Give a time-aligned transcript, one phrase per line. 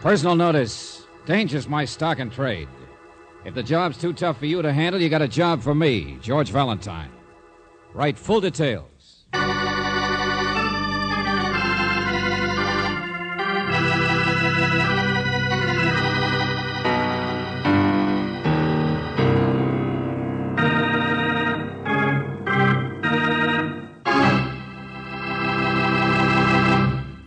[0.00, 1.06] Personal notice.
[1.26, 2.68] Danger's my stock and trade.
[3.44, 6.18] If the job's too tough for you to handle, you got a job for me,
[6.22, 7.10] George Valentine.
[7.94, 8.84] Write full details.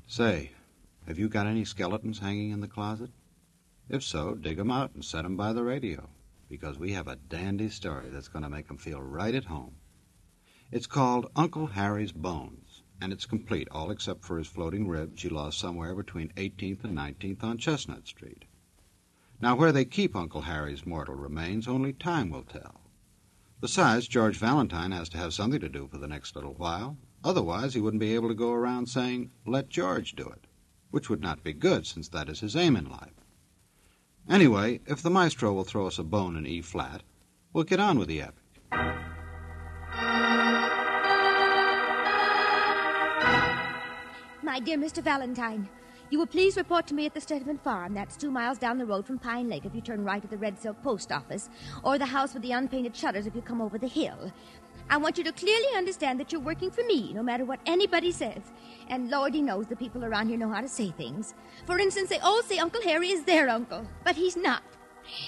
[0.07, 0.50] Say,
[1.11, 3.09] have you got any skeletons hanging in the closet?
[3.89, 6.09] If so, dig 'em out and set 'em by the radio,
[6.47, 9.75] because we have a dandy story that's going to make 'em feel right at home.
[10.71, 15.27] It's called Uncle Harry's Bones, and it's complete, all except for his floating ribs he
[15.27, 18.45] lost somewhere between 18th and 19th on Chestnut Street.
[19.41, 22.89] Now, where they keep Uncle Harry's mortal remains, only time will tell.
[23.59, 26.97] Besides, George Valentine has to have something to do for the next little while.
[27.21, 30.47] Otherwise, he wouldn't be able to go around saying, Let George do it,
[30.91, 33.25] which would not be good, since that is his aim in life.
[34.29, 37.01] Anyway, if the maestro will throw us a bone in E flat,
[37.53, 38.35] we'll get on with the epic.
[44.43, 45.01] My dear Mr.
[45.01, 45.67] Valentine,
[46.11, 47.93] you will please report to me at the Stedman Farm.
[47.93, 50.37] That's two miles down the road from Pine Lake if you turn right at the
[50.37, 51.49] Red Silk Post Office,
[51.83, 54.29] or the house with the unpainted shutters if you come over the hill.
[54.91, 58.11] I want you to clearly understand that you're working for me, no matter what anybody
[58.11, 58.41] says.
[58.89, 61.33] And Lordy knows the people around here know how to say things.
[61.65, 64.63] For instance, they all say Uncle Harry is their uncle, but he's not.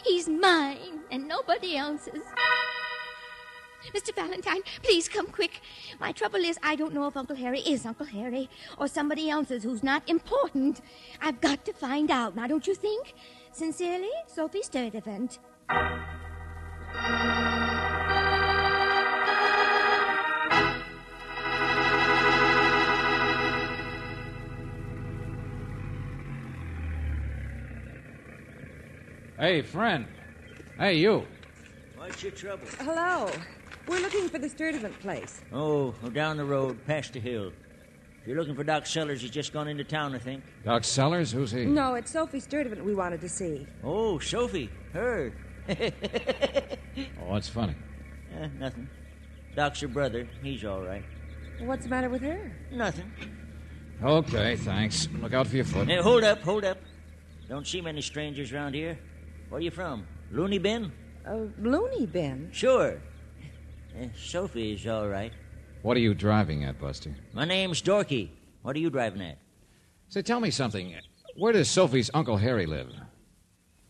[0.04, 2.24] He's mine, and nobody else's.
[3.96, 4.14] Mr.
[4.14, 5.62] Valentine, please come quick.
[5.98, 9.64] My trouble is, I don't know if Uncle Harry is Uncle Harry or somebody else's
[9.64, 10.82] who's not important.
[11.22, 13.14] I've got to find out, now don't you think?
[13.54, 15.40] Sincerely, Sophie Sturdivant.
[29.44, 30.06] Hey, friend.
[30.78, 31.28] Hey, you.
[31.98, 32.66] What's your trouble?
[32.80, 33.30] Hello.
[33.90, 35.42] We're looking for the Sturdivant place.
[35.52, 37.52] Oh, oh, down the road, past the hill.
[38.22, 40.46] If you're looking for Doc Sellers, he's just gone into town, I think.
[40.64, 41.30] Doc Sellers?
[41.34, 41.66] Who's he?
[41.66, 43.68] No, it's Sophie Sturdivant we wanted to see.
[43.84, 44.70] Oh, Sophie.
[44.94, 45.34] Her.
[46.96, 47.76] Oh, what's funny?
[48.40, 48.88] Eh, nothing.
[49.58, 50.26] Doc's her brother.
[50.42, 51.04] He's all right.
[51.60, 52.56] What's the matter with her?
[52.72, 53.12] Nothing.
[54.02, 55.10] Okay, thanks.
[55.20, 55.90] Look out for your foot.
[55.90, 56.78] Hey, hold up, hold up.
[57.50, 58.98] Don't see many strangers around here.
[59.54, 60.08] Where are you from?
[60.32, 60.92] Looney Bin?
[61.28, 62.50] A loony bin.
[62.52, 63.00] Sure.
[63.96, 65.32] Eh, Sophie's all right.
[65.84, 67.16] What are you driving at, Buster?
[67.34, 68.30] My name's Dorky.
[68.64, 69.38] What are you driving at?
[70.10, 70.96] Say, tell me something.
[71.38, 72.90] Where does Sophie's Uncle Harry live?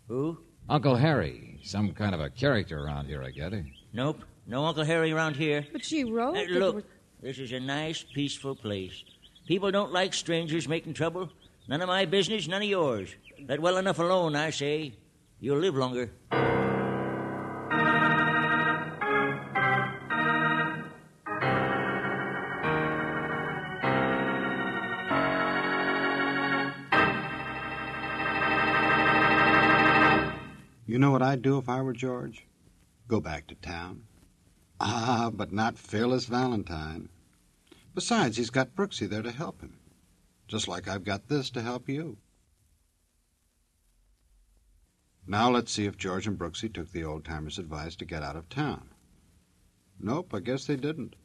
[0.09, 0.38] Who?
[0.68, 1.62] Uncle Harry.
[1.63, 3.63] Some kind of a character around here, I get it.
[3.94, 4.25] Nope.
[4.45, 5.66] No Uncle Harry around here.
[5.72, 6.35] But she wrote.
[6.35, 6.84] Hey, that look, was-
[7.22, 9.01] this is a nice, peaceful place.
[9.47, 11.30] People don't like strangers making trouble.
[11.69, 13.16] None of my business, none of yours.
[13.47, 14.95] Let well enough alone, I say.
[15.44, 16.09] You'll live longer.
[30.86, 32.48] You know what I'd do if I were George?
[33.10, 34.04] Go back to town.
[34.80, 37.10] Ah, but not Fearless Valentine.
[37.94, 39.78] Besides, he's got Brooksy there to help him.
[40.48, 42.16] Just like I've got this to help you.
[45.26, 48.36] Now let's see if George and Brooksy took the old timer's advice to get out
[48.36, 48.90] of town.
[50.00, 51.16] Nope, I guess they didn't.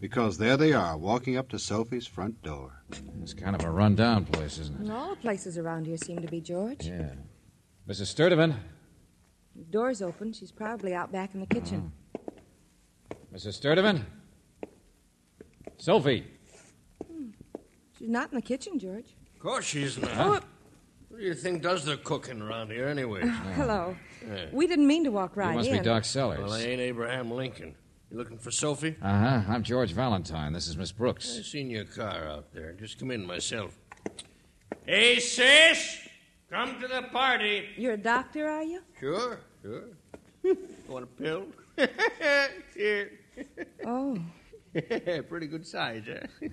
[0.00, 2.82] Because there they are, walking up to Sophie's front door.
[3.22, 4.90] It's kind of a run-down place, isn't it?
[4.90, 6.84] All the places around here seem to be George.
[6.84, 7.12] Yeah.
[7.88, 8.14] Mrs.
[8.14, 8.56] Sturdivant.
[9.54, 10.32] The door's open.
[10.32, 11.92] She's probably out back in the kitchen.
[12.16, 13.36] Mm.
[13.36, 13.60] Mrs.
[13.60, 14.02] Sturdivant.
[15.78, 16.26] Sophie.
[17.06, 17.28] Hmm.
[17.98, 19.14] She's not in the kitchen, George.
[19.34, 20.10] Of course she's not.
[20.16, 20.40] Oh,
[21.12, 23.20] Who do you think does the cooking around here anyway?
[23.54, 23.94] hello.
[24.26, 24.46] Yeah.
[24.50, 25.78] We didn't mean to walk right you must in.
[25.78, 26.40] be Doc Sellers.
[26.40, 27.74] Well, I ain't Abraham Lincoln.
[28.10, 28.96] You looking for Sophie?
[29.02, 29.42] Uh-huh.
[29.46, 30.54] I'm George Valentine.
[30.54, 31.30] This is Miss Brooks.
[31.30, 31.52] I Brooks.
[31.52, 32.72] seen your car out there.
[32.72, 33.76] Just come in myself.
[34.86, 35.98] Hey, sis!
[36.50, 37.66] Come to the party.
[37.76, 38.80] You're a doctor, are you?
[38.98, 39.84] Sure, sure.
[40.88, 41.46] Want a pill?
[42.74, 43.10] Here.
[43.84, 44.18] Oh.
[45.28, 46.48] Pretty good size, huh?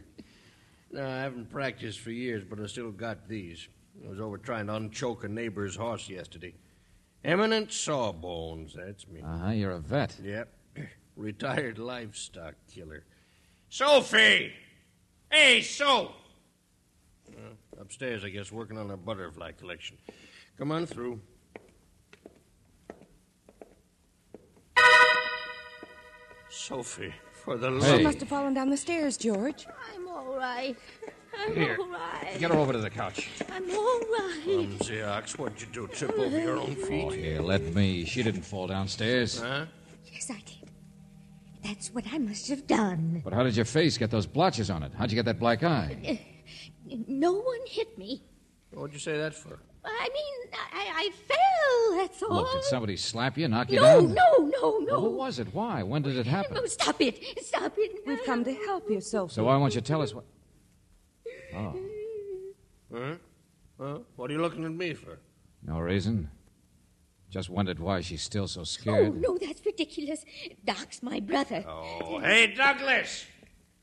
[0.91, 3.69] No, I haven't practiced for years, but I still got these.
[4.05, 6.53] I was over trying to unchoke a neighbor's horse yesterday.
[7.23, 9.21] Eminent Sawbones, that's me.
[9.21, 10.15] Uh huh, you're a vet.
[10.23, 10.53] Yep.
[11.15, 13.03] Retired livestock killer.
[13.69, 14.53] Sophie!
[15.29, 16.11] Hey, Soph!
[17.29, 19.97] Uh, upstairs, I guess, working on a butterfly collection.
[20.57, 21.19] Come on through.
[26.49, 27.83] Sophie, for the love.
[27.83, 27.97] Hey.
[27.97, 29.67] She must have fallen down the stairs, George.
[29.95, 30.75] I'm all right.
[31.39, 31.77] I'm Here.
[31.79, 32.37] all right.
[32.39, 33.29] Get her over to the couch.
[33.51, 34.41] I'm all right.
[34.43, 35.87] Clumsy ox, what'd you do?
[35.87, 37.05] Trip over your own oh, feet?
[37.05, 38.05] Oh, here, let me.
[38.05, 39.39] She didn't fall downstairs.
[39.39, 39.65] Huh?
[40.11, 40.69] Yes, I did.
[41.63, 43.21] That's what I must have done.
[43.23, 44.91] But how did your face get those blotches on it?
[44.97, 46.19] How'd you get that black eye?
[46.89, 48.23] Uh, no one hit me.
[48.71, 49.59] What'd you say that for?
[49.85, 52.35] I mean, I, I fell, that's all.
[52.37, 54.13] Look, did somebody slap you, knock you no, down?
[54.13, 54.85] no, no, no.
[54.91, 55.47] Well, who was it?
[55.53, 55.83] Why?
[55.83, 56.57] When did it happen?
[56.57, 57.23] Oh, stop it.
[57.41, 58.03] Stop it.
[58.05, 59.33] We've come to help you, Sophie.
[59.33, 60.25] So why won't you tell us what?
[61.55, 61.75] Oh,
[62.93, 63.15] Huh?
[63.79, 63.99] Huh?
[64.15, 65.19] What are you looking at me for?
[65.63, 66.29] no reason.
[67.29, 68.95] Just wondered why she's still so scared.
[68.95, 69.21] Oh, scared.
[69.21, 70.25] no, that's ridiculous.
[70.65, 71.63] Doc's my brother.
[71.67, 73.25] Oh, hey, Douglas!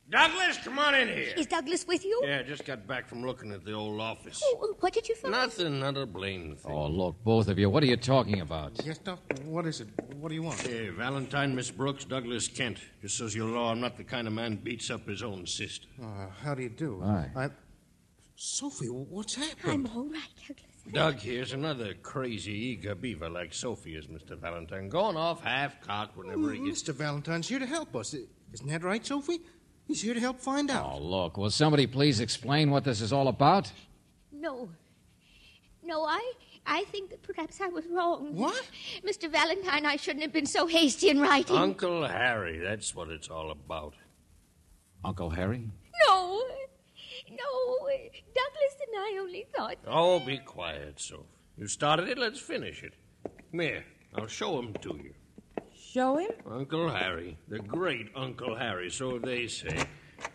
[0.08, 1.32] Douglas, come on in here.
[1.36, 2.22] Is Douglas with you?
[2.24, 4.40] Yeah, just got back from looking at the old office.
[4.44, 5.32] Oh, what did you find?
[5.32, 6.72] Nothing, not a blame thing.
[6.72, 7.68] Oh, look, both of you.
[7.68, 8.80] What are you talking about?
[8.84, 9.18] Yes, Doc.
[9.44, 9.88] What is it?
[10.20, 10.60] What do you want?
[10.60, 12.78] Hey, Valentine, Miss Brooks, Douglas Kent.
[13.02, 15.88] Just so you know, I'm not the kind of man beats up his own sister.
[16.00, 17.00] Uh, how do you do?
[17.04, 17.30] Hi.
[17.34, 17.50] I...
[18.36, 19.88] Sophie, what's happened?
[19.88, 20.66] I'm all right, Douglas.
[20.92, 24.38] Doug here's another crazy eager beaver like Sophie is, Mr.
[24.38, 26.84] Valentine, going off half-cocked whenever he gets...
[26.84, 26.94] Mr.
[26.94, 28.14] Valentine's here to help us.
[28.52, 29.40] Isn't that right, Sophie?
[29.86, 30.94] He's here to help find out.
[30.94, 33.70] Oh, look, will somebody please explain what this is all about?
[34.32, 34.68] No.
[35.84, 36.32] No, I
[36.66, 38.34] I think that perhaps I was wrong.
[38.34, 38.68] What?
[39.06, 39.30] Mr.
[39.30, 41.56] Valentine, I shouldn't have been so hasty in writing.
[41.56, 43.94] Uncle Harry, that's what it's all about.
[45.04, 45.70] Uncle Harry?
[46.08, 46.42] No.
[47.30, 47.88] No.
[47.88, 49.76] Douglas and I only thought.
[49.86, 51.20] Oh, be quiet, Soph.
[51.56, 52.94] You started it, let's finish it.
[53.52, 53.84] Come here,
[54.16, 55.14] I'll show him to you.
[55.96, 56.30] Show him?
[56.50, 59.82] Uncle Harry, the great Uncle Harry, so they say.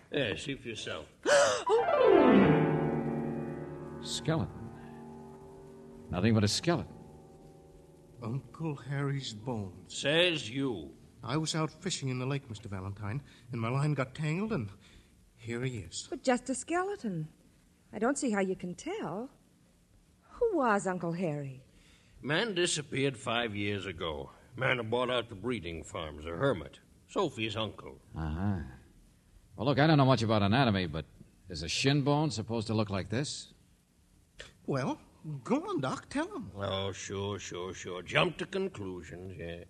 [0.10, 1.06] There, see for yourself.
[1.70, 2.48] Oh.
[4.02, 4.70] Skeleton.
[6.10, 6.92] Nothing but a skeleton.
[8.24, 9.94] Uncle Harry's bones.
[9.94, 10.90] Says you.
[11.24, 12.66] I was out fishing in the lake, Mr.
[12.66, 13.22] Valentine,
[13.52, 14.68] and my line got tangled, and
[15.38, 16.08] here he is.
[16.10, 17.28] But just a skeleton.
[17.94, 19.30] I don't see how you can tell.
[20.24, 21.62] Who was Uncle Harry?
[22.20, 24.32] Man disappeared five years ago.
[24.56, 26.80] Man who bought out the breeding farms, a hermit.
[27.08, 27.98] Sophie's uncle.
[28.18, 28.60] Uh huh.
[29.56, 31.06] Well, look, I don't know much about anatomy, but
[31.50, 33.54] is a shin bone supposed to look like this?
[34.66, 35.00] Well,
[35.44, 36.10] go on, Doc.
[36.10, 36.52] Tell him.
[36.58, 38.02] Oh, sure, sure, sure.
[38.02, 39.64] Jump to conclusions, yeah.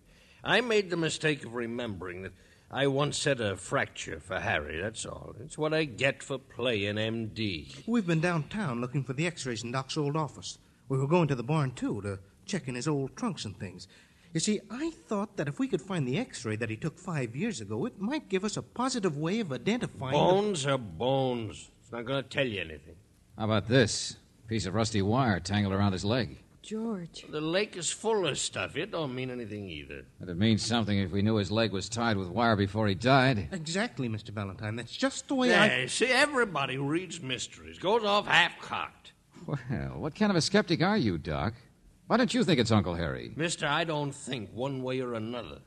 [0.44, 2.32] I made the mistake of remembering that
[2.70, 5.34] I once said a fracture for Harry, that's all.
[5.40, 7.86] It's what I get for playing MD.
[7.86, 10.58] We've been downtown looking for the x-rays in Doc's old office.
[10.88, 13.88] We were going to the barn, too, to check in his old trunks and things.
[14.32, 17.36] You see, I thought that if we could find the x-ray that he took five
[17.36, 20.12] years ago, it might give us a positive way of identifying...
[20.12, 21.70] the- Bones are bones.
[21.82, 22.94] It's not going to tell you anything.
[23.36, 24.16] How about this?
[24.48, 26.38] Piece of rusty wire tangled around his leg.
[26.62, 27.26] George.
[27.28, 28.76] The lake is full of stuff.
[28.76, 30.04] It don't mean anything either.
[30.20, 32.94] But it means something if we knew his leg was tied with wire before he
[32.94, 33.48] died.
[33.52, 34.30] Exactly, Mr.
[34.30, 34.76] Valentine.
[34.76, 35.66] That's just the way I...
[35.80, 39.12] Yeah, see, everybody who reads mysteries goes off half-cocked.
[39.46, 39.58] Well,
[39.96, 41.54] what kind of a skeptic are you, Doc?
[42.12, 43.32] Why don't you think it's Uncle Harry?
[43.36, 45.60] Mister, I don't think one way or another.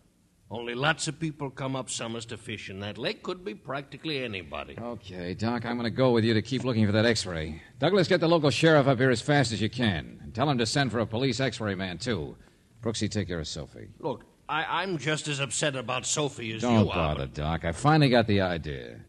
[0.52, 3.24] Only lots of people come up summers to fish in that lake.
[3.24, 4.78] Could be practically anybody.
[4.80, 7.64] Okay, Doc, I'm going to go with you to keep looking for that x ray.
[7.80, 10.20] Douglas, get the local sheriff up here as fast as you can.
[10.22, 12.38] And tell him to send for a police x ray man, too.
[12.84, 13.88] Brooksy, take care of Sophie.
[13.98, 17.16] Look, I, I'm just as upset about Sophie as Don't you are.
[17.16, 17.66] bother, Doc.
[17.66, 19.00] I finally got the idea.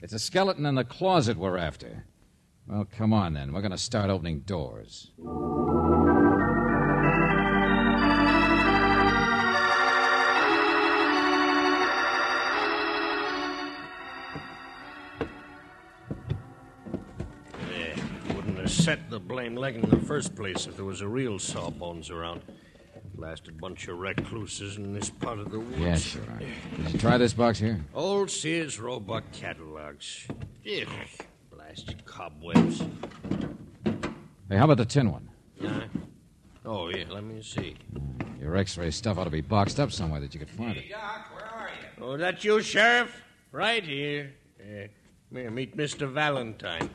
[0.00, 2.06] It's a skeleton in the closet we're after.
[2.66, 3.52] Well, come on then.
[3.52, 5.10] We're going to start opening doors.
[18.90, 22.42] Set the blame leg in the first place if there was a real sawbones around.
[23.14, 25.78] Blasted bunch of recluses in this part of the woods.
[25.78, 26.22] Yeah, sure.
[26.76, 27.80] Did you try this box here?
[27.94, 30.26] Old Sears Roebuck catalogs.
[30.66, 30.88] Ugh,
[31.52, 32.82] blasted cobwebs.
[34.48, 35.30] Hey, how about the tin one?
[35.62, 35.82] Huh?
[36.64, 37.76] Oh, yeah, let me see.
[38.40, 40.82] Your x ray stuff ought to be boxed up somewhere that you could find it.
[40.82, 42.04] Hey, Doc, where are you?
[42.04, 43.22] Oh, that you, Sheriff?
[43.52, 44.32] Right here.
[44.60, 44.88] Uh,
[45.32, 46.10] here, meet Mr.
[46.10, 46.90] Valentine.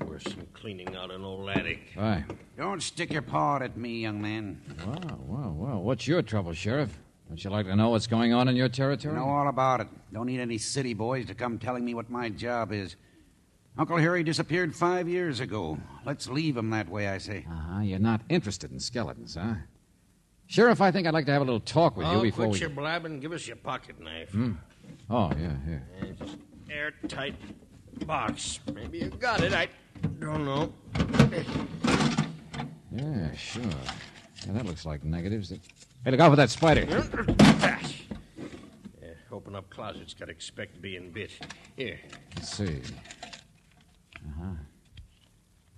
[0.00, 1.94] Worse than cleaning out an old attic.
[1.96, 2.24] Bye.
[2.56, 4.60] Don't stick your paw at me, young man.
[4.86, 5.78] Wow, wow, wow.
[5.78, 6.98] What's your trouble, Sheriff?
[7.28, 9.14] Don't you like to know what's going on in your territory?
[9.14, 9.88] I Know all about it.
[10.12, 12.96] Don't need any city boys to come telling me what my job is.
[13.76, 15.78] Uncle Harry disappeared five years ago.
[16.04, 17.44] Let's leave him that way, I say.
[17.48, 17.80] Uh huh.
[17.80, 19.54] You're not interested in skeletons, huh?
[20.46, 22.52] Sheriff, I think I'd like to have a little talk with oh, you before quit
[22.52, 22.60] we.
[22.60, 23.20] your blabbing.
[23.20, 24.30] Give us your pocket knife.
[24.30, 24.52] Hmm.
[25.08, 25.82] Oh, yeah, here.
[26.02, 26.26] Yeah,
[26.74, 27.34] airtight
[28.06, 28.60] box.
[28.72, 29.52] Maybe you got it.
[29.52, 29.68] I
[30.20, 30.72] don't know.
[32.92, 33.62] Yeah, sure.
[34.46, 35.50] Yeah, that looks like negatives.
[36.04, 36.86] Hey, look out for that spider.
[39.02, 40.14] Yeah, open up closets.
[40.14, 41.30] Got to expect being bit.
[41.76, 41.98] Here.
[42.36, 42.82] Let's see.
[44.16, 44.56] Uh huh.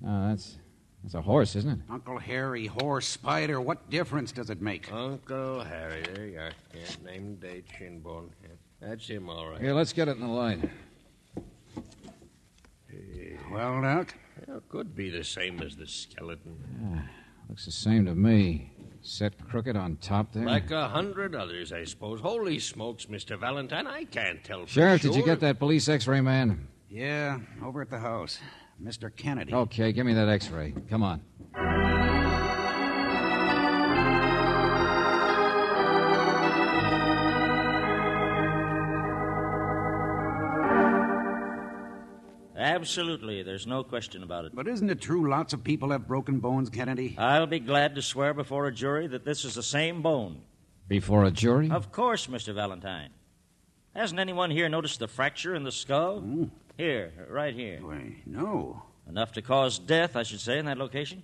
[0.07, 0.57] Oh, that's
[1.03, 1.79] that's a horse, isn't it?
[1.89, 4.93] Uncle Harry, horse, spider, what difference does it make?
[4.93, 6.03] Uncle Harry.
[6.13, 6.51] There you are.
[6.75, 8.31] Yeah, name, date, shin bone.
[8.43, 8.49] Yeah,
[8.81, 9.61] that's him, all right.
[9.61, 10.59] Here, let's get it in the light.
[13.57, 14.15] Well, Doc?
[14.47, 16.57] Well, could be the same as the skeleton.
[16.93, 17.03] Yeah,
[17.49, 18.71] looks the same to me.
[19.01, 20.45] Set crooked on top there.
[20.45, 22.21] Like a hundred others, I suppose.
[22.21, 23.39] Holy smokes, Mr.
[23.39, 25.13] Valentine, I can't tell for Sheriff, sure.
[25.13, 26.69] did you get that police X-ray man?
[26.91, 28.41] Yeah, over at the house.
[28.83, 29.15] Mr.
[29.15, 29.55] Kennedy.
[29.55, 30.75] Okay, give me that X-ray.
[30.91, 31.23] Come on.
[42.77, 43.43] Absolutely.
[43.43, 44.55] There's no question about it.
[44.55, 47.17] But isn't it true lots of people have broken bones, Kennedy?
[47.19, 50.43] I'll be glad to swear before a jury that this is the same bone.
[50.87, 51.71] Before a jury?
[51.71, 52.55] Of course, Mr.
[52.55, 53.11] Valentine.
[53.95, 56.23] Hasn't anyone here noticed the fracture in the skull?
[56.23, 56.51] Oh.
[56.77, 57.79] Here, right here.
[57.81, 58.83] Why, no.
[59.09, 61.23] Enough to cause death, I should say, in that location.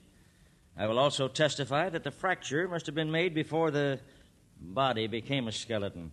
[0.77, 4.01] I will also testify that the fracture must have been made before the
[4.59, 6.13] body became a skeleton.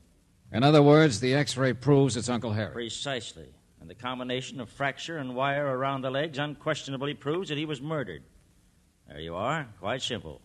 [0.51, 2.73] In other words, the X-ray proves it's Uncle Harry.
[2.73, 3.47] Precisely.
[3.81, 7.81] And the combination of fracture and wire around the legs unquestionably proves that he was
[7.81, 8.23] murdered.
[9.07, 9.67] There you are.
[9.79, 10.41] Quite simple.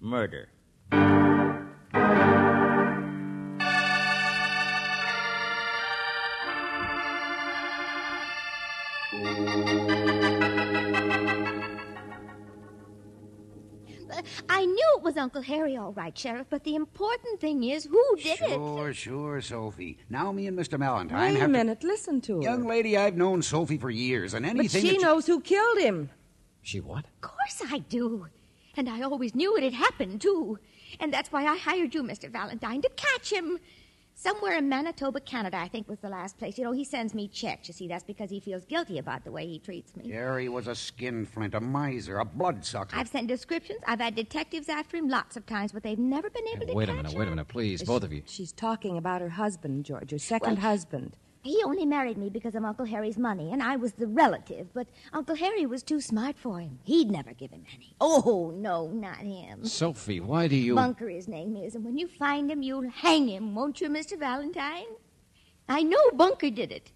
[0.00, 0.48] Murder.
[15.26, 18.48] Uncle Harry, all right, Sheriff, but the important thing is who did it.
[18.50, 19.98] Sure, sure, Sophie.
[20.08, 20.78] Now me and Mr.
[20.78, 21.82] Valentine Wait a have to- minute.
[21.82, 22.42] Listen to her.
[22.42, 24.56] Young lady, I've known Sophie for years, and anything.
[24.58, 26.10] but anything she that you- knows who killed him.
[26.62, 27.06] She what?
[27.06, 28.28] Of course I do.
[28.76, 30.60] And I always knew it had happened, too.
[31.00, 32.30] And that's why I hired you, Mr.
[32.30, 33.58] Valentine, to catch him.
[34.18, 36.56] Somewhere in Manitoba, Canada, I think was the last place.
[36.56, 37.68] You know, he sends me checks.
[37.68, 40.10] You see, that's because he feels guilty about the way he treats me.
[40.10, 42.96] Harry was a skinflint, a miser, a bloodsucker.
[42.96, 43.80] I've sent descriptions.
[43.86, 46.84] I've had detectives after him lots of times, but they've never been able to Wait
[46.84, 47.18] a catch minute, him.
[47.18, 48.22] wait a minute, wait a minute, please, both of you.
[48.26, 51.16] She's talking about her husband, George, her second Well- husband.
[51.46, 54.66] He only married me because of Uncle Harry's money, and I was the relative.
[54.74, 56.80] But Uncle Harry was too smart for him.
[56.82, 57.94] He'd never give him any.
[58.00, 59.64] Oh, no, not him.
[59.64, 60.74] Sophie, why do you.
[60.74, 64.18] Bunker, his name is, and when you find him, you'll hang him, won't you, Mr.
[64.18, 64.86] Valentine?
[65.68, 66.90] I know Bunker did it.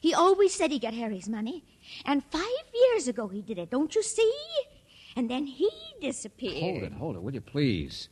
[0.00, 1.64] He always said he got Harry's money,
[2.04, 4.32] and five years ago he did it, don't you see?
[5.16, 5.70] And then he
[6.00, 6.60] disappeared.
[6.60, 8.08] Hold it, hold it, will you please?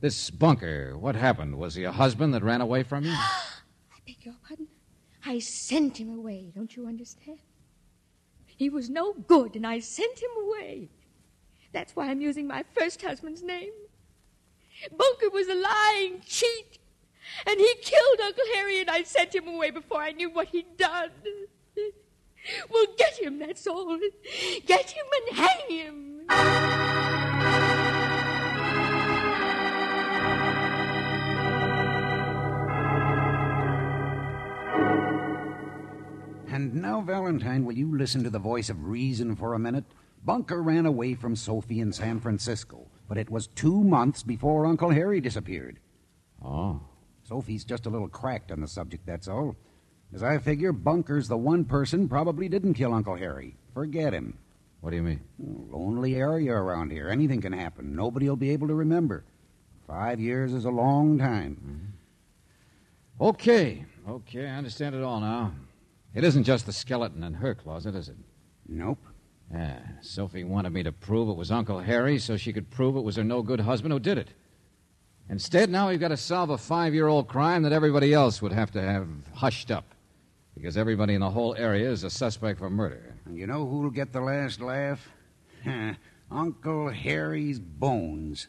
[0.00, 1.56] This bunker, what happened?
[1.56, 3.12] Was he a husband that ran away from you?
[3.14, 4.66] I beg your pardon?
[5.24, 7.38] I sent him away, don't you understand?
[8.46, 10.90] He was no good, and I sent him away.
[11.72, 13.72] That's why I'm using my first husband's name.
[14.96, 16.78] Bunker was a lying cheat,
[17.46, 20.76] and he killed Uncle Harry, and I sent him away before I knew what he'd
[20.76, 21.10] done.
[22.70, 23.98] Well, get him, that's all.
[24.66, 27.09] Get him and hang him.
[36.60, 39.86] And now, Valentine, will you listen to the voice of reason for a minute?
[40.26, 44.90] Bunker ran away from Sophie in San Francisco, but it was two months before Uncle
[44.90, 45.80] Harry disappeared.
[46.44, 46.82] Oh.
[47.22, 49.56] Sophie's just a little cracked on the subject, that's all.
[50.12, 53.56] As I figure, Bunker's the one person probably didn't kill Uncle Harry.
[53.72, 54.36] Forget him.
[54.82, 55.22] What do you mean?
[55.42, 57.08] Hmm, lonely area around here.
[57.08, 57.96] Anything can happen.
[57.96, 59.24] Nobody'll be able to remember.
[59.86, 61.56] Five years is a long time.
[63.18, 63.24] Mm-hmm.
[63.24, 65.54] Okay, okay, I understand it all now.
[66.14, 68.16] It isn't just the skeleton in her closet, is it?
[68.68, 68.98] Nope.
[69.52, 73.00] Yeah, Sophie wanted me to prove it was Uncle Harry so she could prove it
[73.00, 74.28] was her no good husband who did it.
[75.28, 78.52] Instead, now we've got to solve a five year old crime that everybody else would
[78.52, 79.84] have to have hushed up.
[80.54, 83.14] Because everybody in the whole area is a suspect for murder.
[83.24, 85.08] And you know who'll get the last laugh?
[86.30, 88.48] Uncle Harry's bones.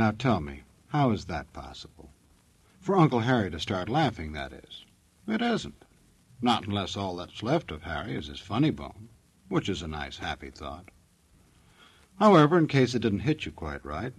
[0.00, 2.10] Now tell me, how is that possible?
[2.80, 4.86] For Uncle Harry to start laughing, that is.
[5.28, 5.84] It isn't.
[6.40, 9.10] Not unless all that's left of Harry is his funny bone.
[9.48, 10.90] which is a nice, happy thought.
[12.18, 14.14] However, in case it didn't hit you quite right,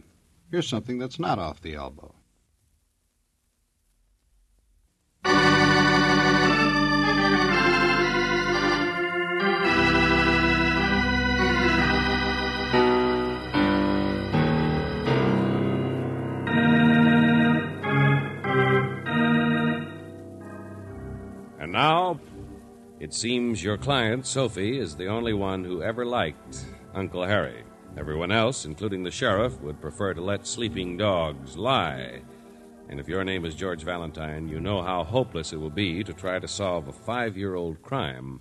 [0.51, 2.13] here's something that's not off the elbow.
[23.11, 26.63] It seems your client, Sophie, is the only one who ever liked
[26.93, 27.65] Uncle Harry.
[27.97, 32.21] Everyone else, including the sheriff, would prefer to let sleeping dogs lie.
[32.87, 36.13] And if your name is George Valentine, you know how hopeless it will be to
[36.13, 38.39] try to solve a five year old crime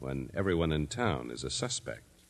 [0.00, 2.24] when everyone in town is a suspect.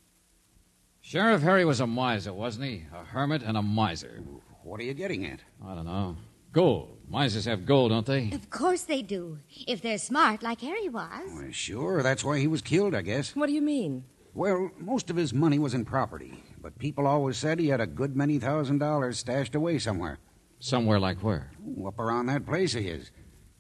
[1.01, 2.85] Sheriff Harry was a miser, wasn't he?
[2.93, 4.23] A hermit and a miser.
[4.63, 5.41] What are you getting at?
[5.65, 6.19] I don't know.
[6.53, 6.97] Gold.
[7.11, 8.31] Misers have gold, don't they?
[8.33, 9.39] Of course they do.
[9.67, 11.09] If they're smart, like Harry was.
[11.35, 13.35] Well, sure, that's why he was killed, I guess.
[13.35, 14.05] What do you mean?
[14.35, 17.87] Well, most of his money was in property, but people always said he had a
[17.87, 20.19] good many thousand dollars stashed away somewhere.
[20.61, 21.51] Somewhere like where?
[21.67, 23.11] Ooh, Up around that place of his.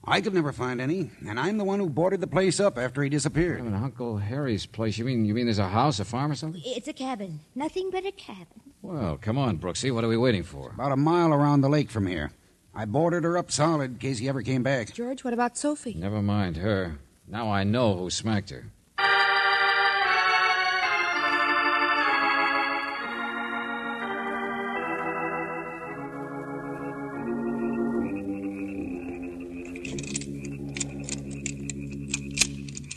[0.04, 3.02] I could never find any, and I'm the one who boarded the place up after
[3.02, 3.60] he disappeared.
[3.60, 4.98] a Uncle Harry's place.
[4.98, 6.62] You mean you mean there's a house, a farm, or something?
[6.64, 7.40] It's a cabin.
[7.54, 8.46] Nothing but a cabin.
[8.82, 9.92] Well, come on, Brooksy.
[9.92, 10.70] What are we waiting for?
[10.70, 12.30] About a mile around the lake from here.
[12.78, 14.92] I boarded her up solid in case he ever came back.
[14.92, 15.94] George, what about Sophie?
[15.94, 17.00] Never mind her.
[17.26, 18.66] Now I know who smacked her.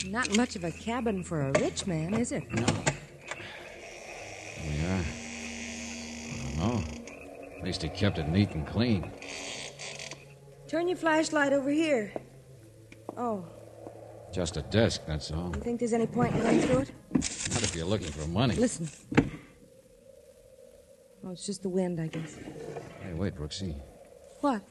[0.06, 2.44] Not much of a cabin for a rich man, is it?
[2.54, 2.66] No.
[4.64, 5.02] Yeah.
[6.30, 6.84] I don't know.
[7.58, 9.10] At least he kept it neat and clean.
[10.72, 12.14] Turn your flashlight over here.
[13.14, 13.44] Oh,
[14.32, 15.52] Just a desk, that's all.
[15.54, 16.92] you think there's any point in going through it?
[17.12, 18.54] Not if you're looking for money.
[18.56, 18.88] Listen.
[21.22, 22.36] Oh, it's just the wind, I guess.
[23.02, 23.74] Hey, wait, Brooksy.
[24.40, 24.62] What?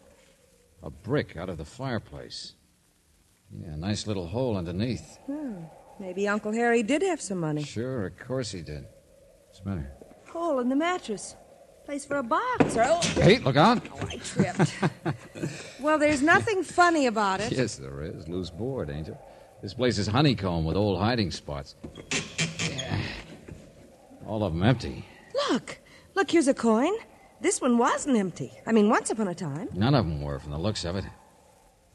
[0.82, 2.54] A brick out of the fireplace.
[3.56, 5.20] Yeah, a nice little hole underneath.
[5.28, 5.66] Hmm.
[6.00, 7.64] Maybe Uncle Harry did have some money.
[7.64, 8.88] Sure, of course he did.
[9.46, 9.92] What's the matter?
[10.30, 11.36] Hole in the mattress.
[11.86, 12.76] Place for a box.
[12.78, 13.82] Or, oh, Hey, look out!
[13.94, 14.74] Oh, I tripped.
[15.82, 17.52] well, there's nothing funny about it.
[17.52, 18.28] Yes, there is.
[18.28, 19.20] Loose board, Angel.
[19.62, 21.76] This place is honeycomb with old hiding spots.
[22.60, 23.00] Yeah.
[24.26, 25.06] All of them empty.
[25.50, 25.80] Look.
[26.16, 26.94] Look, here's a coin.
[27.42, 28.52] This one wasn't empty.
[28.66, 29.70] I mean, once upon a time.
[29.74, 31.06] None of them were, from the looks of it.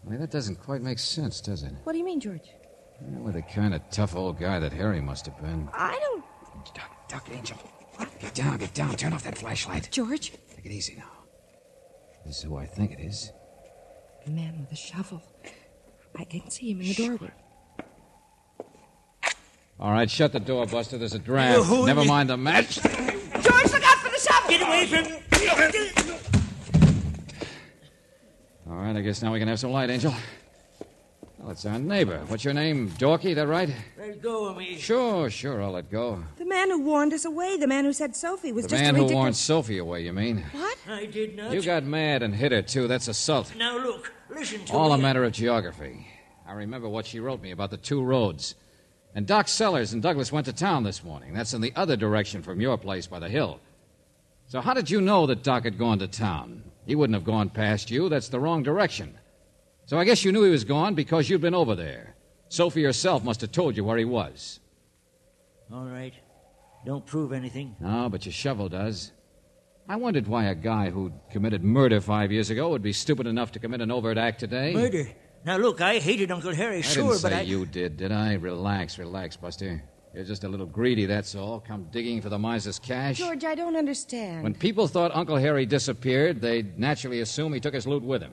[0.05, 1.73] Only that doesn't quite make sense, does it?
[1.85, 2.49] What do you mean, George?
[3.01, 5.69] Yeah, with the kind of tough old guy that Harry must have been.
[5.73, 6.25] I don't.
[6.75, 7.59] Duck, duck, Angel.
[8.21, 8.97] Get down, get down.
[8.97, 9.89] Turn off that flashlight.
[9.91, 10.33] George?
[10.55, 11.11] Take it easy now.
[12.25, 13.33] This is who I think it is.
[14.25, 15.23] The man with the shovel.
[16.19, 17.31] I can see him in the doorway.
[19.79, 20.97] All right, shut the door, Buster.
[20.97, 21.71] There's a draft.
[21.71, 22.77] Never mind the match.
[22.77, 24.51] George, look out for the shovel!
[24.51, 25.13] Get away from.
[28.69, 30.15] All right, I guess now we can have some light, Angel.
[31.47, 32.25] Well, it's our neighbor.
[32.27, 32.91] What's your name?
[32.99, 33.71] Dorky, that right?
[33.97, 34.79] Let go of me.
[34.79, 36.25] Sure, sure, I'll let go.
[36.39, 37.57] The man who warned us away.
[37.57, 38.71] The man who said Sophie was just.
[38.71, 39.23] The just man a who ridiculous...
[39.23, 40.43] warned Sophie away, you mean?
[40.51, 40.77] What?
[40.89, 41.53] I did not.
[41.53, 42.89] You got mad and hit her, too.
[42.89, 43.55] That's assault.
[43.57, 44.77] Now look, listen to me.
[44.77, 44.97] All me.
[44.97, 46.09] a matter of geography.
[46.49, 48.57] I remember what she wrote me about the two roads.
[49.15, 51.33] And Doc Sellers and Douglas went to town this morning.
[51.33, 53.61] That's in the other direction from your place by the hill.
[54.49, 56.65] So how did you know that Doc had gone to town?
[56.87, 58.09] He wouldn't have gone past you.
[58.09, 59.17] That's the wrong direction.
[59.87, 62.17] So I guess you knew he was gone because you'd been over there.
[62.49, 64.61] Sophie herself must have told you where he was.
[65.73, 66.13] All right.
[66.85, 67.77] Don't prove anything.
[67.81, 69.13] No, but your shovel does.
[69.89, 73.53] I wondered why a guy who'd committed murder five years ago would be stupid enough
[73.53, 74.73] to commit an overt act today.
[74.73, 75.09] Murder.
[75.45, 77.41] Now look, I hated Uncle Harry, I sure, didn't say but I.
[77.43, 78.35] you did, did I?
[78.35, 79.83] Relax, relax, Buster.
[80.13, 81.61] You're just a little greedy, that's all.
[81.61, 83.19] Come digging for the miser's cash.
[83.19, 84.43] George, I don't understand.
[84.43, 88.33] When people thought Uncle Harry disappeared, they'd naturally assume he took his loot with him.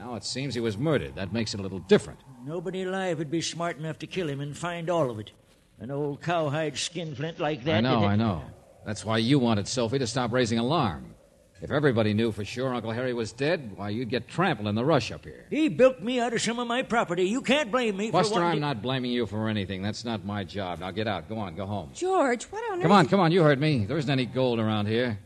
[0.00, 1.14] Now it seems he was murdered.
[1.16, 2.20] That makes it a little different.
[2.46, 5.30] Nobody alive would be smart enough to kill him and find all of it.
[5.78, 7.76] An old cowhide skinflint like that.
[7.76, 8.42] I know, I know.
[8.86, 11.14] That's why you wanted Sophie to stop raising alarm.
[11.60, 14.84] If everybody knew for sure Uncle Harry was dead, why, you'd get trampled in the
[14.84, 15.44] rush up here.
[15.50, 17.24] He bilked me out of some of my property.
[17.24, 19.82] You can't blame me Buster, for I'm wanting not blaming you for anything.
[19.82, 20.78] That's not my job.
[20.78, 21.28] Now get out.
[21.28, 21.90] Go on, go home.
[21.92, 22.96] George, what on Come earth?
[22.96, 23.32] on, come on.
[23.32, 23.84] You heard me.
[23.84, 25.18] There isn't any gold around here.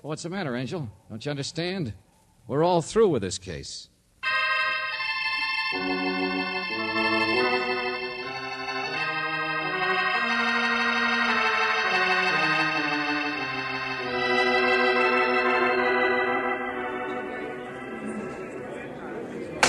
[0.00, 0.88] Well, what's the matter, Angel?
[1.10, 1.92] Don't you understand?
[2.46, 3.88] We're all through with this case.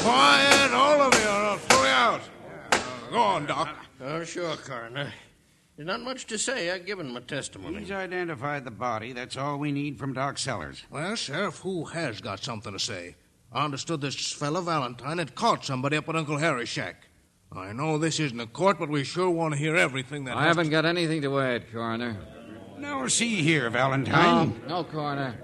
[0.05, 2.21] Quiet, all of you, or I'll throw you out.
[3.11, 3.75] Go on, Doc.
[4.01, 5.11] Oh, sure, Coroner.
[5.75, 6.71] There's not much to say.
[6.71, 7.79] I've given my testimony.
[7.79, 9.11] He's identified the body.
[9.13, 10.83] That's all we need from Doc Sellers.
[10.89, 13.15] Well, Sheriff, who has got something to say?
[13.55, 17.07] I understood this fella Valentine had caught somebody up at Uncle Harry's shack.
[17.53, 20.35] I know this isn't a court, but we sure want to hear everything that.
[20.35, 22.17] I has haven't to- got anything to add, Coroner.
[22.77, 24.25] Now, see here, Valentine.
[24.49, 25.35] Um, no, Coroner.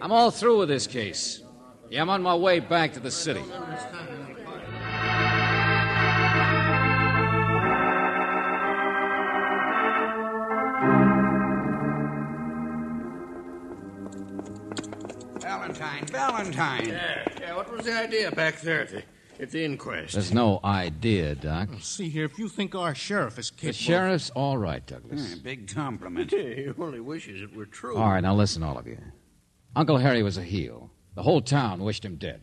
[0.00, 1.40] I'm all through with this case.
[1.88, 3.44] Yeah, I'm on my way back to the city.
[15.40, 16.88] Valentine, Valentine.
[16.88, 17.25] Yeah, yeah.
[17.66, 19.02] What was the idea back there at the,
[19.40, 20.14] at the inquest?
[20.14, 21.68] There's no idea, Doc.
[21.80, 23.68] See here, if you think our sheriff is capable.
[23.68, 25.30] The sheriff's all right, Douglas.
[25.30, 26.30] Yeah, big compliment.
[26.30, 27.96] he only wishes it were true.
[27.96, 28.98] All right, now listen, all of you.
[29.74, 30.90] Uncle Harry was a heel.
[31.16, 32.40] The whole town wished him dead.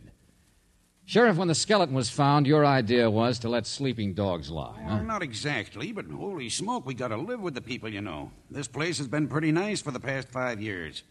[1.06, 4.96] Sheriff, when the skeleton was found, your idea was to let sleeping dogs lie, huh?
[4.96, 8.30] Well, not exactly, but holy smoke, we gotta live with the people, you know.
[8.50, 11.02] This place has been pretty nice for the past five years.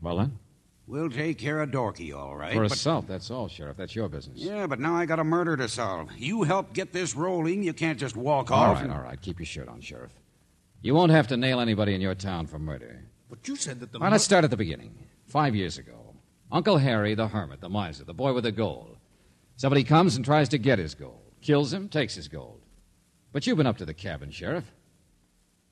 [0.00, 0.38] Well, then,
[0.88, 2.54] We'll take care of Dorky, all right.
[2.54, 3.76] for but- assault, that's all, Sheriff.
[3.76, 4.38] That's your business.
[4.38, 6.10] Yeah, but now I got a murder to solve.
[6.16, 7.64] You help get this rolling.
[7.64, 8.76] You can't just walk All off.
[8.76, 9.20] right, and- all right.
[9.20, 10.12] Keep your shirt on, Sheriff.
[10.82, 13.02] You won't have to nail anybody in your town for murder.
[13.28, 13.98] But you said that the.
[13.98, 14.94] All right, let's start at the beginning.
[15.26, 16.14] Five years ago,
[16.52, 18.96] Uncle Harry, the hermit, the miser, the boy with the gold.
[19.56, 22.60] Somebody comes and tries to get his gold, kills him, takes his gold.
[23.32, 24.70] But you've been up to the cabin, Sheriff.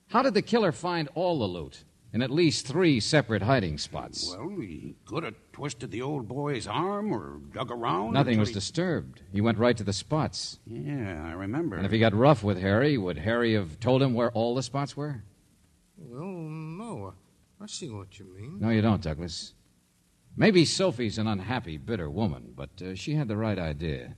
[0.08, 4.34] How did the killer find all the loot in at least three separate hiding spots?
[4.38, 8.12] Well, he could have twisted the old boy's arm or dug around.
[8.12, 9.20] Nothing was he- disturbed.
[9.32, 10.60] He went right to the spots.
[10.64, 11.76] Yeah, I remember.
[11.76, 14.62] And if he got rough with Harry, would Harry have told him where all the
[14.62, 15.24] spots were?
[15.98, 17.14] Well, no.
[17.60, 18.60] I see what you mean.
[18.60, 19.54] No, you don't, Douglas.
[20.36, 24.14] Maybe Sophie's an unhappy, bitter woman, but uh, she had the right idea.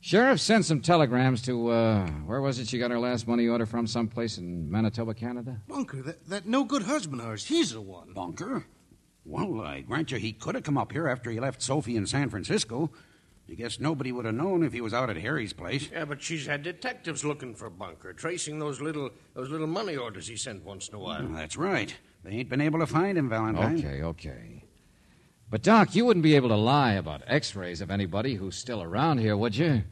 [0.00, 3.66] Sheriff sent some telegrams to, uh, where was it she got her last money order
[3.66, 3.86] from?
[3.86, 5.60] Someplace in Manitoba, Canada?
[5.66, 8.12] Bunker, that, that no good husband of hers, he's the one.
[8.12, 8.64] Bunker?
[9.24, 12.06] Well, I grant you he could have come up here after he left Sophie in
[12.06, 12.90] San Francisco.
[13.50, 15.88] I guess nobody would have known if he was out at Harry's place.
[15.90, 20.28] Yeah, but she's had detectives looking for Bunker, tracing those little those little money orders
[20.28, 21.24] he sent once in a while.
[21.24, 21.94] Well, that's right.
[22.24, 23.78] They ain't been able to find him, Valentine.
[23.78, 24.57] Okay, okay.
[25.50, 28.82] But, Doc, you wouldn't be able to lie about x rays of anybody who's still
[28.82, 29.82] around here, would you?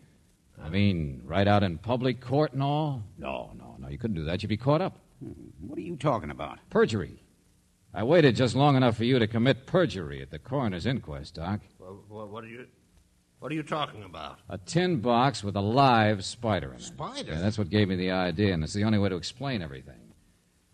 [0.63, 3.03] I mean, right out in public court and all?
[3.19, 3.89] No, no, no.
[3.89, 4.43] You couldn't do that.
[4.43, 4.99] You'd be caught up.
[5.23, 6.59] Hmm, what are you talking about?
[6.71, 7.23] Perjury.
[7.95, 11.61] I waited just long enough for you to commit perjury at the coroner's inquest, Doc.
[11.79, 12.67] Well, what, what are you
[13.39, 14.41] what are you talking about?
[14.49, 16.83] A tin box with a live spider in it.
[16.83, 17.33] Spider?
[17.33, 20.13] Yeah, that's what gave me the idea, and it's the only way to explain everything.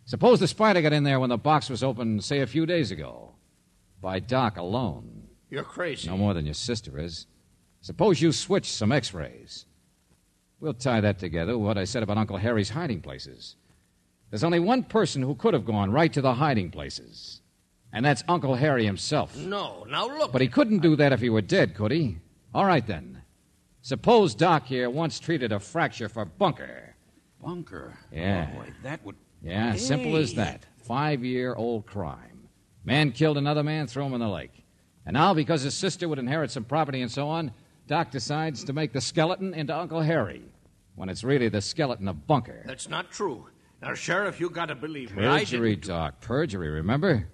[0.04, 2.90] Suppose the spider got in there when the box was opened, say, a few days
[2.90, 3.34] ago.
[4.02, 5.28] By Doc alone.
[5.48, 6.08] You're crazy.
[6.08, 7.26] No more than your sister is.
[7.80, 9.64] Suppose you switch some x rays.
[10.60, 13.56] We'll tie that together with what I said about Uncle Harry's hiding places.
[14.30, 17.42] There's only one person who could have gone right to the hiding places,
[17.92, 19.36] and that's Uncle Harry himself.
[19.36, 20.32] No, now look.
[20.32, 22.18] But he couldn't do that if he were dead, could he?
[22.54, 23.22] All right, then.
[23.82, 26.94] Suppose Doc here once treated a fracture for Bunker.
[27.42, 27.98] Bunker?
[28.12, 28.48] Yeah.
[28.52, 29.16] Oh, boy, that would.
[29.42, 30.64] Yeah, simple as that.
[30.82, 32.31] Five year old crime.
[32.84, 34.64] Man killed another man, threw him in the lake.
[35.06, 37.52] And now, because his sister would inherit some property and so on,
[37.86, 40.42] Doc decides to make the skeleton into Uncle Harry,
[40.94, 42.62] when it's really the skeleton of Bunker.
[42.66, 43.46] That's not true.
[43.80, 45.22] Now, Sheriff, you got to believe me.
[45.22, 46.20] Perjury, Doc.
[46.20, 47.28] Perjury, remember?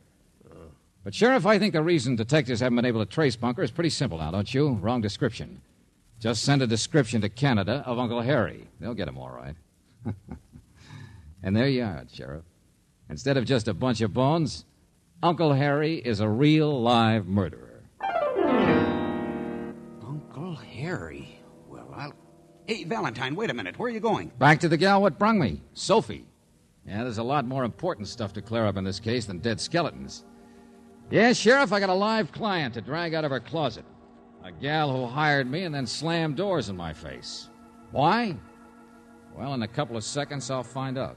[1.05, 3.91] But, Sheriff, I think the reason detectives haven't been able to trace Bunker is pretty
[3.91, 4.71] simple now, don't you?
[4.73, 5.61] Wrong description.
[6.21, 8.67] Just send a description to Canada of Uncle Harry.
[8.81, 9.55] They'll get him all right.
[11.43, 12.45] and there you are, Sheriff.
[13.09, 14.65] Instead of just a bunch of bones,
[15.21, 17.83] Uncle Harry is a real live murderer.
[20.01, 21.41] Uncle Harry.
[21.69, 22.13] Well, I'll.
[22.69, 23.77] Hey, Valentine, wait a minute.
[23.79, 24.31] Where are you going?
[24.39, 26.25] Back to the gal what brung me, Sophie.
[26.87, 29.61] Yeah, there's a lot more important stuff to clear up in this case than dead
[29.61, 30.25] skeletons.
[31.11, 33.85] Yes, Sheriff, I got a live client to drag out of her closet.
[34.45, 37.49] A gal who hired me and then slammed doors in my face.
[37.91, 38.37] Why?
[39.37, 41.17] Well, in a couple of seconds, I'll find out.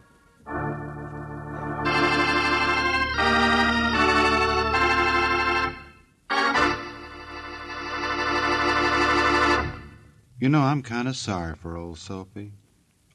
[10.41, 12.53] You know, I'm kind of sorry for old Sophie.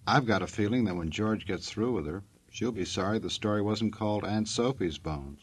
[0.06, 3.30] I've got a feeling that when George gets through with her, she'll be sorry the
[3.30, 5.40] story wasn't called Aunt Sophie's Bones.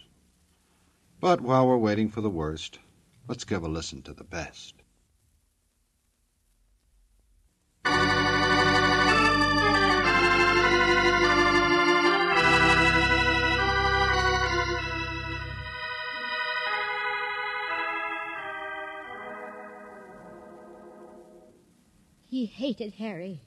[1.20, 2.80] But while we're waiting for the worst,
[3.28, 4.76] let's give a listen to the best.
[22.44, 23.40] He hated Harry.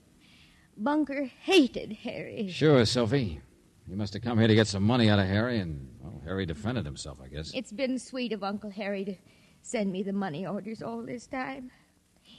[0.74, 2.48] Bunker hated Harry.
[2.50, 3.42] Sure, Sophie.
[3.86, 6.46] He must have come here to get some money out of Harry, and, well, Harry
[6.46, 7.52] defended himself, I guess.
[7.54, 9.14] It's been sweet of Uncle Harry to
[9.60, 11.70] send me the money orders all this time.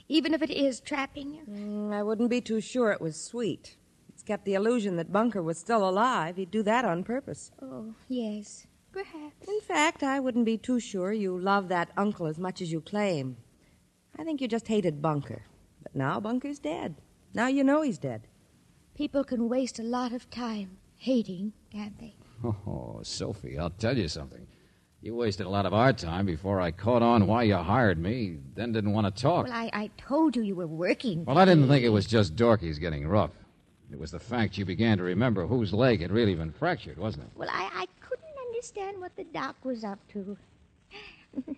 [0.08, 1.42] Even if it is trapping you.
[1.48, 3.76] Mm, I wouldn't be too sure it was sweet.
[4.08, 6.38] It's kept the illusion that Bunker was still alive.
[6.38, 7.52] He'd do that on purpose.
[7.62, 8.66] Oh, yes.
[8.90, 9.46] Perhaps.
[9.46, 12.80] In fact, I wouldn't be too sure you love that uncle as much as you
[12.80, 13.36] claim.
[14.18, 15.42] I think you just hated Bunker.
[15.92, 16.96] But now Bunker's dead.
[17.32, 18.26] Now you know he's dead.
[18.94, 22.14] People can waste a lot of time hating, can't they?
[22.44, 24.46] Oh, Sophie, I'll tell you something.
[25.00, 28.38] You wasted a lot of our time before I caught on why you hired me,
[28.54, 29.46] then didn't want to talk.
[29.46, 31.24] Well, I, I told you you were working.
[31.24, 33.30] Well, I didn't think it was just Dorky's getting rough.
[33.90, 37.24] It was the fact you began to remember whose leg had really been fractured, wasn't
[37.24, 37.30] it?
[37.34, 40.36] Well, I, I couldn't understand what the doc was up to.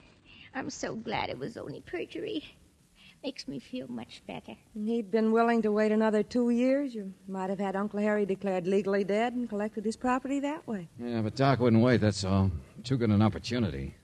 [0.54, 2.44] I'm so glad it was only perjury.
[3.22, 4.56] Makes me feel much better.
[4.74, 6.94] He'd been willing to wait another two years.
[6.94, 10.88] You might have had Uncle Harry declared legally dead and collected his property that way.
[10.98, 12.50] Yeah, but Doc wouldn't wait, that's all.
[12.82, 13.94] Too good an opportunity.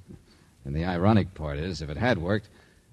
[0.64, 2.48] and the ironic part is, if it had worked,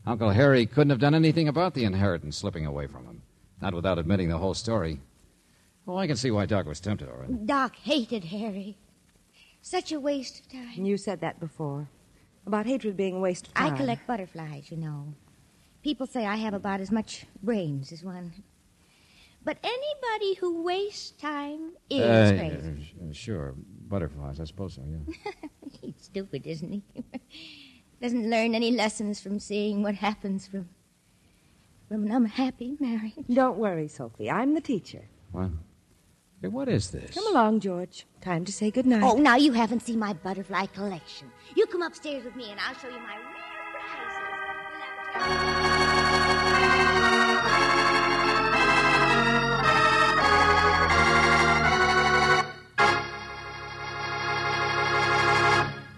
[0.06, 3.22] Uncle Harry couldn't have done anything about the inheritance slipping away from him.
[3.62, 5.00] Not without admitting the whole story.
[5.86, 7.46] Well, I can see why Doc was tempted, all right.
[7.46, 8.78] Doc hated Harry.
[9.62, 10.86] Such a waste of time.
[10.86, 11.88] You said that before.
[12.46, 13.74] About hatred being a waste of time.
[13.74, 15.14] I collect butterflies, you know.
[15.84, 18.34] People say I have about as much brains as one.
[19.44, 22.94] But anybody who wastes time is Uh, crazy.
[23.02, 23.56] uh, sure,
[23.88, 25.24] butterflies, I suppose so, yeah.
[25.82, 26.84] He's stupid, isn't he?
[28.02, 30.70] Doesn't learn any lessons from seeing what happens from
[31.88, 33.14] from an unhappy marriage.
[33.34, 34.30] Don't worry, Sophie.
[34.32, 35.04] I'm the teacher.
[35.34, 35.50] What?
[36.42, 37.14] Hey, what is this?
[37.14, 38.06] Come along, George.
[38.22, 39.04] Time to say goodnight.
[39.04, 41.30] Oh, now you haven't seen my butterfly collection.
[41.56, 43.66] You come upstairs with me and I'll show you my rare
[45.14, 45.61] prizes.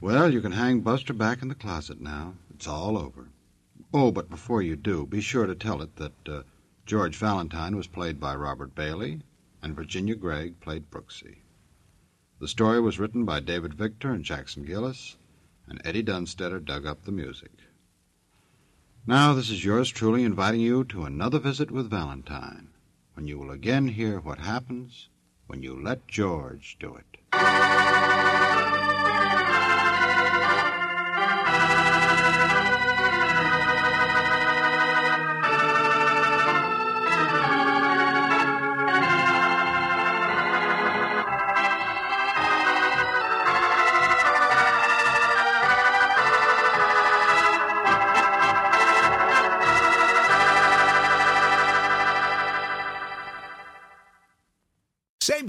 [0.03, 2.33] Well, you can hang Buster back in the closet now.
[2.53, 3.29] It's all over.
[3.93, 6.43] Oh, but before you do, be sure to tell it that uh,
[6.85, 9.21] George Valentine was played by Robert Bailey
[9.61, 11.37] and Virginia Gregg played Brooksy.
[12.41, 15.15] The story was written by David Victor and Jackson Gillis,
[15.69, 17.51] and Eddie Dunstedter dug up the music.
[19.07, 22.71] Now, this is yours truly inviting you to another visit with Valentine,
[23.13, 25.07] when you will again hear what happens
[25.47, 28.42] when you let George do it.